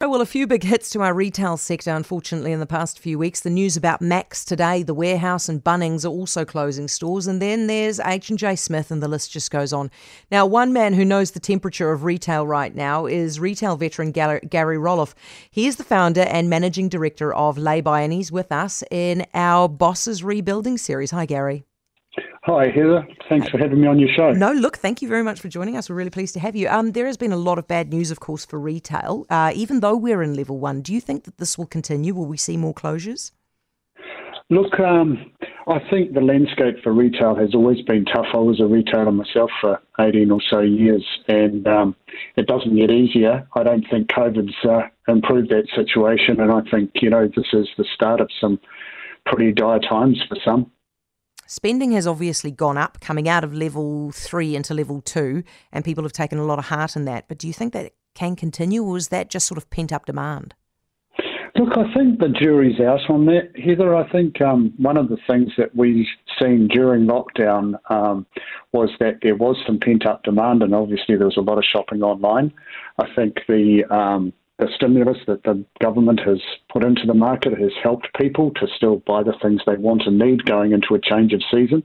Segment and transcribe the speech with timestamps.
[0.00, 3.18] Oh, well, a few big hits to our retail sector, unfortunately, in the past few
[3.18, 3.40] weeks.
[3.40, 7.26] The news about Max today, the warehouse and Bunnings are also closing stores.
[7.26, 9.90] And then there's H&J Smith and the list just goes on.
[10.30, 14.40] Now, one man who knows the temperature of retail right now is retail veteran Gary
[14.76, 15.14] Rohloff.
[15.50, 19.68] He is the founder and managing director of Laybuy and he's with us in our
[19.68, 21.10] Bosses Rebuilding series.
[21.10, 21.64] Hi, Gary.
[22.48, 23.06] Hi, Heather.
[23.28, 24.32] Thanks for having me on your show.
[24.32, 25.90] No, look, thank you very much for joining us.
[25.90, 26.66] We're really pleased to have you.
[26.66, 29.26] Um, there has been a lot of bad news, of course, for retail.
[29.28, 32.14] Uh, even though we're in level one, do you think that this will continue?
[32.14, 33.32] Will we see more closures?
[34.48, 35.30] Look, um,
[35.66, 38.28] I think the landscape for retail has always been tough.
[38.32, 41.96] I was a retailer myself for 18 or so years, and um,
[42.36, 43.46] it doesn't get easier.
[43.56, 47.68] I don't think COVID's uh, improved that situation, and I think, you know, this is
[47.76, 48.58] the start of some
[49.26, 50.70] pretty dire times for some.
[51.50, 56.04] Spending has obviously gone up coming out of level three into level two, and people
[56.04, 57.26] have taken a lot of heart in that.
[57.26, 60.04] But do you think that can continue, or is that just sort of pent up
[60.04, 60.54] demand?
[61.54, 63.96] Look, I think the jury's out on that, Heather.
[63.96, 66.04] I think um, one of the things that we've
[66.38, 68.26] seen during lockdown um,
[68.72, 71.64] was that there was some pent up demand, and obviously there was a lot of
[71.64, 72.52] shopping online.
[72.98, 76.40] I think the um, the stimulus that the government has
[76.72, 80.18] put into the market has helped people to still buy the things they want and
[80.18, 81.82] need going into a change of season.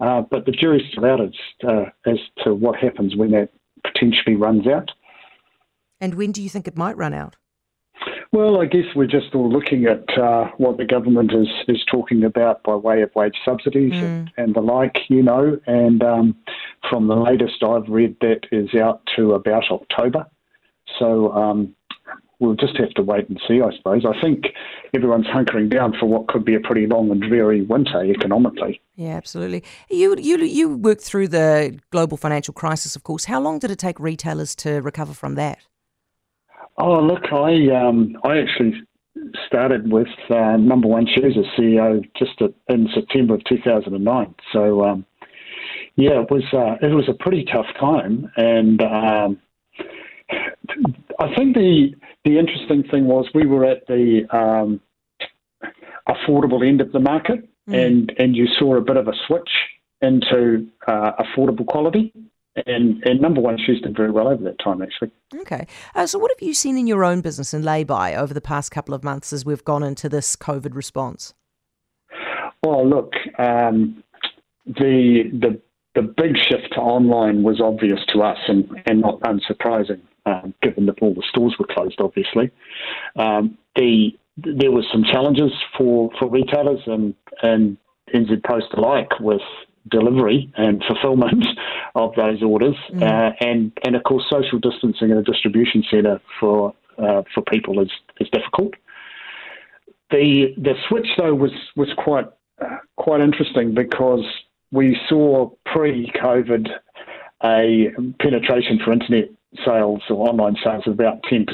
[0.00, 1.32] Uh, but the jury's still out as,
[1.68, 3.50] uh, as to what happens when that
[3.84, 4.90] potentially runs out.
[6.00, 7.36] And when do you think it might run out?
[8.30, 12.24] Well, I guess we're just all looking at uh, what the government is, is talking
[12.24, 14.02] about by way of wage subsidies mm.
[14.02, 15.58] and, and, the like, you know.
[15.66, 16.36] And um,
[16.88, 20.26] from the latest I've read, that is out to about October.
[20.98, 21.74] So um,
[22.40, 24.04] we'll just have to wait and see, I suppose.
[24.04, 24.46] I think
[24.94, 28.80] everyone's hunkering down for what could be a pretty long and dreary winter economically.
[28.96, 29.64] Yeah, absolutely.
[29.90, 33.24] You you you worked through the global financial crisis, of course.
[33.24, 35.58] How long did it take retailers to recover from that?
[36.76, 38.82] Oh, look, I um, I actually
[39.46, 44.34] started with uh, Number One Shoes as CEO just at, in September of 2009.
[44.52, 45.04] So um,
[45.96, 49.40] yeah, it was uh, it was a pretty tough time, and um,
[51.18, 51.94] I think the
[52.28, 54.80] the interesting thing was we were at the um,
[56.06, 57.86] affordable end of the market, mm.
[57.86, 59.48] and and you saw a bit of a switch
[60.02, 62.12] into uh, affordable quality.
[62.66, 65.12] And, and number one shoes did very well over that time, actually.
[65.32, 65.68] Okay.
[65.94, 68.72] Uh, so, what have you seen in your own business in Laybuy over the past
[68.72, 71.34] couple of months as we've gone into this COVID response?
[72.64, 74.02] Well, look, um,
[74.66, 75.60] the the
[75.98, 80.86] the big shift to online was obvious to us and, and not unsurprising um, given
[80.86, 82.52] that all the stores were closed, obviously.
[83.16, 87.76] Um, the, there were some challenges for, for retailers and, and
[88.14, 89.40] NZ Post alike with
[89.90, 91.44] delivery and fulfillment
[91.96, 93.02] of those orders, mm.
[93.02, 97.80] uh, and and of course social distancing in a distribution centre for uh, for people
[97.80, 98.74] is is difficult.
[100.10, 102.26] The the switch though was was quite
[102.60, 104.24] uh, quite interesting because
[104.70, 106.68] we saw pre-COVID
[107.44, 107.88] a
[108.20, 109.30] penetration for internet
[109.64, 111.46] sales or online sales of about 10%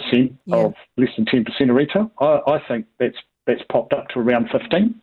[0.46, 0.56] yeah.
[0.56, 2.10] of less than 10% of retail.
[2.18, 3.16] I, I, think that's
[3.46, 4.94] that's popped up to around 15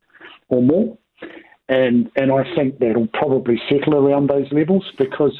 [0.49, 0.97] or more.
[1.69, 5.38] And and I think that'll probably settle around those levels because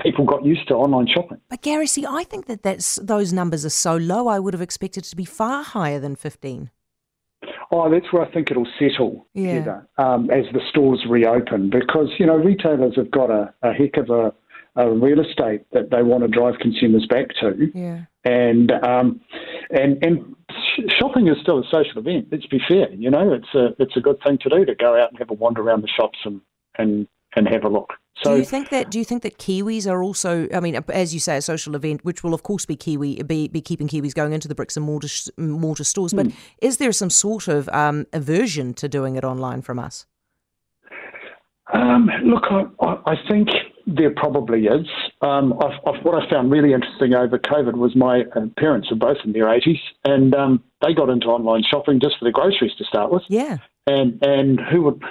[0.00, 1.38] people got used to online shopping.
[1.48, 4.28] But Gary, see, I think that that's, those numbers are so low.
[4.28, 6.70] I would have expected it to be far higher than 15.
[7.74, 9.80] Oh, that's where I think it'll settle, yeah.
[9.96, 14.10] um, as the stores reopen, because you know retailers have got a, a heck of
[14.10, 14.34] a
[14.76, 17.70] uh, real estate that they want to drive consumers back to.
[17.74, 18.02] Yeah.
[18.24, 19.20] And um,
[19.70, 20.36] and and
[20.98, 22.28] shopping is still a social event.
[22.30, 22.92] Let's be fair.
[22.92, 25.30] You know, it's a it's a good thing to do to go out and have
[25.30, 26.40] a wander around the shops and
[26.78, 27.94] and and have a look.
[28.22, 28.90] So, do you think that?
[28.90, 30.46] Do you think that Kiwis are also?
[30.52, 33.48] I mean, as you say, a social event, which will of course be Kiwi, be,
[33.48, 36.12] be keeping Kiwis going into the bricks and mortar mortar stores.
[36.12, 36.34] But mm.
[36.60, 40.06] is there some sort of um, aversion to doing it online from us?
[41.72, 43.48] Um, look, I, I, think
[43.86, 44.86] there probably is.
[45.22, 48.96] Um, I've, I've, what I found really interesting over COVID was my uh, parents are
[48.96, 52.72] both in their 80s, and um, they got into online shopping just for the groceries
[52.76, 53.22] to start with.
[53.28, 53.58] Yeah.
[53.86, 55.02] And and who would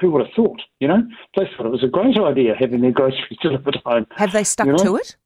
[0.00, 0.60] who would have thought?
[0.80, 1.02] You know,
[1.36, 4.06] they thought it was a great idea having their groceries delivered home.
[4.16, 4.84] Have they stuck you know?
[4.84, 5.16] to it?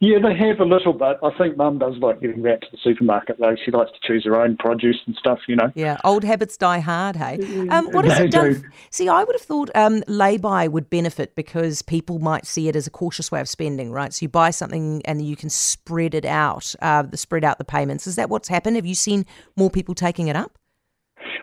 [0.00, 1.16] Yeah, they have a little bit.
[1.22, 3.56] I think Mum does like getting back to the supermarket though.
[3.64, 5.72] She likes to choose her own produce and stuff, you know.
[5.74, 7.38] Yeah, old habits die hard, hey.
[7.70, 8.52] Um, what has it done?
[8.54, 8.62] Do.
[8.90, 12.86] See, I would have thought um, Laybuy would benefit because people might see it as
[12.86, 14.12] a cautious way of spending, right?
[14.12, 18.06] So you buy something and you can spread it out, uh, spread out the payments.
[18.06, 18.76] Is that what's happened?
[18.76, 19.24] Have you seen
[19.56, 20.57] more people taking it up?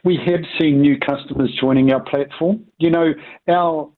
[0.05, 2.63] We have seen new customers joining our platform.
[2.77, 3.13] You know,
[3.47, 3.91] our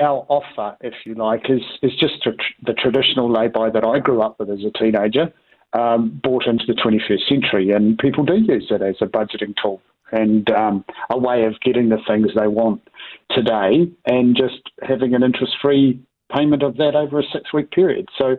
[0.00, 2.30] our offer, if you like, is is just tr-
[2.62, 5.32] the traditional lay-by that I grew up with as a teenager.
[5.74, 9.82] um, brought into the 21st century, and people do use it as a budgeting tool
[10.12, 12.80] and um, a way of getting the things they want
[13.30, 15.98] today, and just having an interest-free
[16.32, 18.08] payment of that over a six-week period.
[18.16, 18.36] So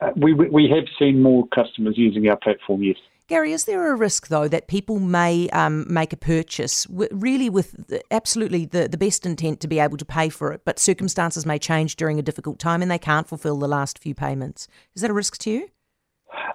[0.00, 2.82] uh, we we have seen more customers using our platform.
[2.82, 2.96] Yes.
[3.28, 7.50] Gary, is there a risk though that people may um, make a purchase w- really
[7.50, 7.74] with
[8.10, 11.58] absolutely the, the best intent to be able to pay for it, but circumstances may
[11.58, 14.68] change during a difficult time and they can't fulfil the last few payments?
[14.94, 15.68] Is that a risk to you?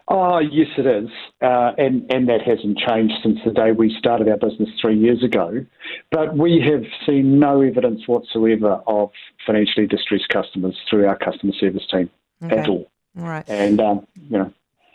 [0.07, 1.09] Oh, yes, it is.
[1.41, 5.23] Uh, and, and that hasn't changed since the day we started our business three years
[5.23, 5.65] ago.
[6.11, 9.11] But we have seen no evidence whatsoever of
[9.45, 12.09] financially distressed customers through our customer service team
[12.43, 12.57] okay.
[12.57, 12.91] at all.
[13.17, 13.47] All right.
[13.49, 14.53] And, um, you know,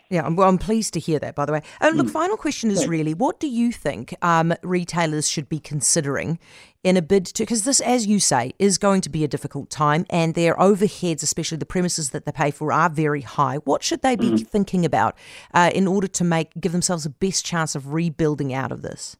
[0.09, 1.61] yeah, well, I'm pleased to hear that, by the way.
[1.81, 2.11] And uh, look, mm.
[2.11, 6.39] final question is really what do you think um, retailers should be considering
[6.83, 9.69] in a bid to, because this, as you say, is going to be a difficult
[9.69, 13.57] time and their overheads, especially the premises that they pay for, are very high.
[13.57, 14.47] What should they be mm.
[14.47, 15.17] thinking about
[15.53, 19.17] uh, in order to make give themselves the best chance of rebuilding out of this?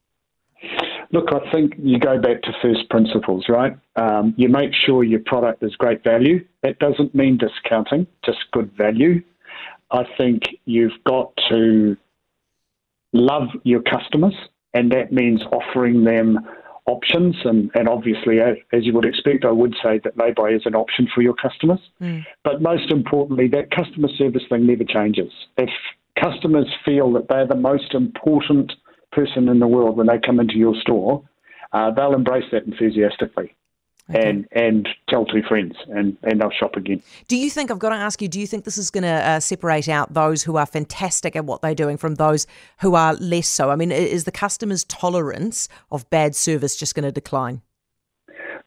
[1.11, 3.77] Look, I think you go back to first principles, right?
[3.95, 6.45] Um, you make sure your product is great value.
[6.63, 9.21] That doesn't mean discounting, just good value.
[9.91, 11.95] I think you've got to
[13.13, 14.35] love your customers,
[14.73, 16.39] and that means offering them
[16.85, 17.35] options.
[17.43, 20.75] And, and obviously, as, as you would expect, I would say that lay-by is an
[20.75, 21.79] option for your customers.
[22.01, 22.25] Mm.
[22.43, 25.31] But most importantly, that customer service thing never changes.
[25.57, 25.69] If
[26.21, 28.73] customers feel that they're the most important
[29.11, 31.23] person in the world when they come into your store,
[31.73, 33.53] uh, they'll embrace that enthusiastically
[34.09, 34.29] okay.
[34.29, 37.01] and and tell two friends, and and they'll shop again.
[37.27, 38.27] Do you think I've got to ask you?
[38.27, 41.45] Do you think this is going to uh, separate out those who are fantastic at
[41.45, 42.47] what they're doing from those
[42.81, 43.69] who are less so?
[43.69, 47.61] I mean, is the customer's tolerance of bad service just going to decline?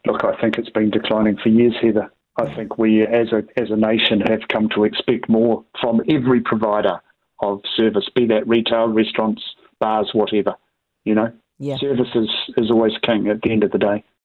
[0.05, 2.11] Look, I think it's been declining for years, Heather.
[2.37, 6.41] I think we, as a as a nation, have come to expect more from every
[6.41, 7.01] provider
[7.39, 9.41] of service, be that retail, restaurants,
[9.79, 10.55] bars, whatever.
[11.03, 11.77] You know, yeah.
[11.77, 14.03] service is, is always king at the end of the day.